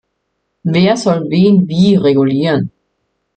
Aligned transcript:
Wer 0.63 0.97
soll 0.97 1.29
wen 1.29 1.55
wie 1.69 1.95
regulieren? 1.95 2.71